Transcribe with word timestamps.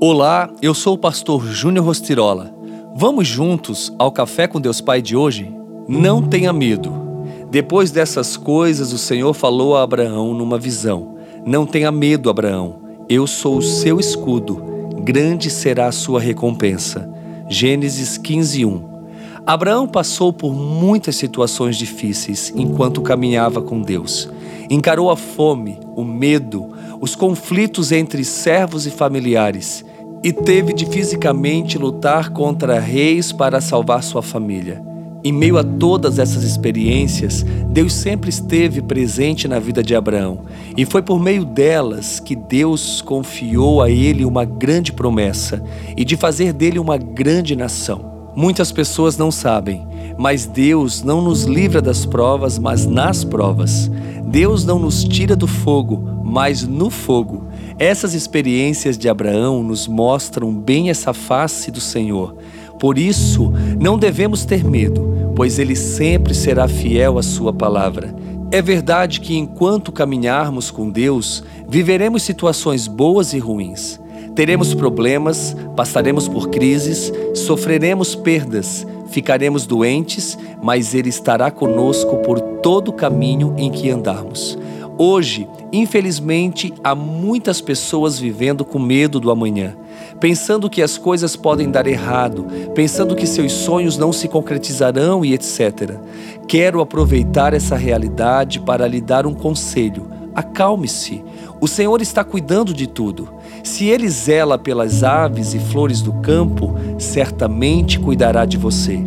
Olá, 0.00 0.50
eu 0.60 0.74
sou 0.74 0.94
o 0.94 0.98
pastor 0.98 1.46
Júnior 1.46 1.86
Rostirola. 1.86 2.52
Vamos 2.96 3.28
juntos 3.28 3.92
ao 3.96 4.10
Café 4.10 4.48
com 4.48 4.60
Deus 4.60 4.80
Pai 4.80 5.00
de 5.00 5.16
hoje? 5.16 5.54
Não 5.88 6.20
tenha 6.20 6.52
medo. 6.52 6.92
Depois 7.48 7.92
dessas 7.92 8.36
coisas, 8.36 8.92
o 8.92 8.98
Senhor 8.98 9.32
falou 9.32 9.76
a 9.76 9.82
Abraão 9.82 10.34
numa 10.34 10.58
visão: 10.58 11.14
Não 11.46 11.64
tenha 11.64 11.92
medo, 11.92 12.28
Abraão. 12.28 12.80
Eu 13.08 13.26
sou 13.26 13.58
o 13.58 13.62
seu 13.62 14.00
escudo. 14.00 14.62
Grande 15.02 15.48
será 15.48 15.86
a 15.86 15.92
sua 15.92 16.20
recompensa. 16.20 17.08
Gênesis 17.48 18.18
15, 18.18 18.64
1. 18.66 18.94
Abraão 19.46 19.86
passou 19.86 20.32
por 20.32 20.52
muitas 20.52 21.14
situações 21.16 21.76
difíceis 21.76 22.52
enquanto 22.56 23.00
caminhava 23.00 23.62
com 23.62 23.80
Deus. 23.80 24.28
Encarou 24.74 25.08
a 25.08 25.16
fome, 25.16 25.78
o 25.94 26.02
medo, 26.02 26.68
os 27.00 27.14
conflitos 27.14 27.92
entre 27.92 28.24
servos 28.24 28.86
e 28.86 28.90
familiares 28.90 29.84
e 30.20 30.32
teve 30.32 30.72
de 30.72 30.84
fisicamente 30.84 31.78
lutar 31.78 32.30
contra 32.30 32.80
reis 32.80 33.30
para 33.30 33.60
salvar 33.60 34.02
sua 34.02 34.20
família. 34.20 34.82
Em 35.22 35.30
meio 35.30 35.58
a 35.58 35.62
todas 35.62 36.18
essas 36.18 36.42
experiências, 36.42 37.44
Deus 37.68 37.92
sempre 37.92 38.30
esteve 38.30 38.82
presente 38.82 39.46
na 39.46 39.60
vida 39.60 39.80
de 39.80 39.94
Abraão, 39.94 40.40
e 40.76 40.84
foi 40.84 41.02
por 41.02 41.20
meio 41.20 41.44
delas 41.44 42.18
que 42.18 42.34
Deus 42.34 43.00
confiou 43.00 43.80
a 43.80 43.88
ele 43.88 44.24
uma 44.24 44.44
grande 44.44 44.92
promessa 44.92 45.62
e 45.96 46.04
de 46.04 46.16
fazer 46.16 46.52
dele 46.52 46.80
uma 46.80 46.96
grande 46.96 47.54
nação. 47.54 48.12
Muitas 48.34 48.72
pessoas 48.72 49.16
não 49.16 49.30
sabem, 49.30 49.86
mas 50.16 50.46
Deus 50.46 51.02
não 51.02 51.20
nos 51.20 51.44
livra 51.44 51.80
das 51.82 52.06
provas, 52.06 52.58
mas 52.58 52.86
nas 52.86 53.24
provas. 53.24 53.90
Deus 54.24 54.64
não 54.64 54.78
nos 54.78 55.04
tira 55.04 55.36
do 55.36 55.46
fogo, 55.46 56.02
mas 56.24 56.66
no 56.66 56.90
fogo. 56.90 57.44
Essas 57.78 58.14
experiências 58.14 58.96
de 58.96 59.08
Abraão 59.08 59.62
nos 59.62 59.86
mostram 59.88 60.52
bem 60.52 60.90
essa 60.90 61.12
face 61.12 61.70
do 61.70 61.80
Senhor. 61.80 62.36
Por 62.78 62.98
isso, 62.98 63.52
não 63.80 63.98
devemos 63.98 64.44
ter 64.44 64.64
medo, 64.64 65.32
pois 65.34 65.58
ele 65.58 65.76
sempre 65.76 66.34
será 66.34 66.68
fiel 66.68 67.18
à 67.18 67.22
sua 67.22 67.52
palavra. 67.52 68.14
É 68.50 68.62
verdade 68.62 69.20
que 69.20 69.36
enquanto 69.36 69.90
caminharmos 69.90 70.70
com 70.70 70.88
Deus, 70.88 71.42
viveremos 71.68 72.22
situações 72.22 72.86
boas 72.86 73.32
e 73.32 73.38
ruins. 73.38 73.98
Teremos 74.34 74.74
problemas, 74.74 75.56
passaremos 75.76 76.26
por 76.26 76.48
crises, 76.48 77.12
sofreremos 77.34 78.14
perdas, 78.16 78.86
ficaremos 79.08 79.64
doentes, 79.64 80.36
mas 80.60 80.92
Ele 80.92 81.08
estará 81.08 81.50
conosco 81.50 82.16
por 82.18 82.40
todo 82.40 82.88
o 82.88 82.92
caminho 82.92 83.54
em 83.56 83.70
que 83.70 83.90
andarmos. 83.90 84.58
Hoje, 84.98 85.48
infelizmente, 85.72 86.72
há 86.82 86.94
muitas 86.94 87.60
pessoas 87.60 88.18
vivendo 88.18 88.64
com 88.64 88.78
medo 88.78 89.18
do 89.18 89.30
amanhã, 89.30 89.76
pensando 90.20 90.70
que 90.70 90.82
as 90.82 90.96
coisas 90.96 91.34
podem 91.34 91.70
dar 91.70 91.86
errado, 91.86 92.46
pensando 92.74 93.16
que 93.16 93.26
seus 93.26 93.52
sonhos 93.52 93.98
não 93.98 94.12
se 94.12 94.28
concretizarão 94.28 95.24
e 95.24 95.34
etc. 95.34 95.98
Quero 96.46 96.80
aproveitar 96.80 97.54
essa 97.54 97.76
realidade 97.76 98.60
para 98.60 98.86
lhe 98.86 99.00
dar 99.00 99.26
um 99.26 99.34
conselho. 99.34 100.08
Acalme-se. 100.34 101.22
O 101.60 101.68
Senhor 101.68 102.02
está 102.02 102.22
cuidando 102.22 102.74
de 102.74 102.86
tudo. 102.86 103.28
Se 103.62 103.86
ele 103.86 104.08
zela 104.08 104.58
pelas 104.58 105.02
aves 105.02 105.54
e 105.54 105.58
flores 105.58 106.02
do 106.02 106.12
campo, 106.14 106.74
certamente 106.98 107.98
cuidará 107.98 108.44
de 108.44 108.56
você. 108.56 108.98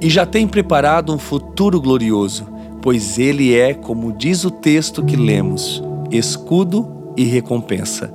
E 0.00 0.08
já 0.08 0.24
tem 0.24 0.48
preparado 0.48 1.12
um 1.12 1.18
futuro 1.18 1.80
glorioso, 1.80 2.46
pois 2.80 3.18
ele 3.18 3.54
é, 3.54 3.74
como 3.74 4.12
diz 4.12 4.44
o 4.44 4.50
texto 4.50 5.04
que 5.04 5.14
lemos, 5.14 5.82
escudo 6.10 7.12
e 7.16 7.24
recompensa. 7.24 8.12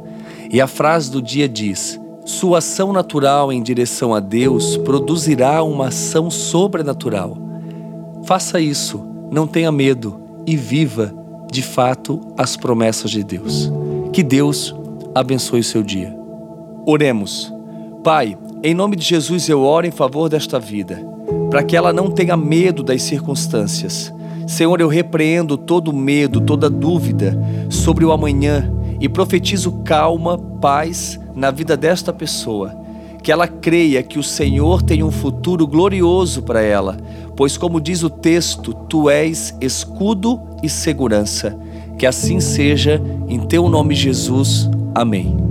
E 0.51 0.59
a 0.59 0.67
frase 0.67 1.11
do 1.11 1.21
dia 1.21 1.47
diz: 1.47 1.99
Sua 2.25 2.57
ação 2.57 2.91
natural 2.91 3.53
em 3.53 3.61
direção 3.61 4.13
a 4.13 4.19
Deus 4.19 4.77
produzirá 4.77 5.61
uma 5.63 5.87
ação 5.87 6.29
sobrenatural. 6.31 7.37
Faça 8.23 8.59
isso, 8.59 9.05
não 9.31 9.45
tenha 9.45 9.71
medo 9.71 10.19
e 10.47 10.55
viva, 10.55 11.13
de 11.55 11.61
fato, 11.61 12.19
as 12.37 12.57
promessas 12.57 13.09
de 13.09 13.23
Deus. 13.23 13.71
Que 14.11 14.21
Deus 14.21 14.75
abençoe 15.15 15.61
o 15.61 15.63
seu 15.63 15.81
dia. 15.81 16.13
Oremos. 16.85 17.51
Pai, 18.03 18.37
em 18.61 18.73
nome 18.73 18.97
de 18.97 19.05
Jesus 19.05 19.47
eu 19.47 19.61
oro 19.61 19.87
em 19.87 19.91
favor 19.91 20.27
desta 20.27 20.59
vida, 20.59 21.01
para 21.49 21.63
que 21.63 21.77
ela 21.77 21.93
não 21.93 22.11
tenha 22.11 22.35
medo 22.35 22.83
das 22.83 23.01
circunstâncias. 23.03 24.13
Senhor, 24.45 24.81
eu 24.81 24.89
repreendo 24.89 25.57
todo 25.57 25.93
medo, 25.93 26.41
toda 26.41 26.69
dúvida 26.69 27.39
sobre 27.69 28.03
o 28.03 28.11
amanhã 28.11 28.69
e 28.99 29.07
profetizo 29.07 29.71
calma, 29.85 30.37
paz 30.37 31.17
na 31.33 31.51
vida 31.51 31.77
desta 31.77 32.11
pessoa. 32.11 32.84
Que 33.25 33.31
ela 33.31 33.47
creia 33.47 34.03
que 34.03 34.19
o 34.19 34.23
Senhor 34.23 34.83
tem 34.83 35.01
um 35.01 35.09
futuro 35.09 35.65
glorioso 35.65 36.43
para 36.43 36.61
ela, 36.61 36.95
pois, 37.35 37.57
como 37.57 37.81
diz 37.81 38.03
o 38.03 38.09
texto, 38.09 38.71
tu 38.71 39.09
és 39.09 39.51
escudo 39.59 40.39
e 40.61 40.69
segurança. 40.69 41.57
Que 41.97 42.05
assim 42.05 42.39
seja, 42.39 43.01
em 43.27 43.39
teu 43.39 43.67
nome, 43.67 43.95
Jesus. 43.95 44.69
Amém. 44.93 45.44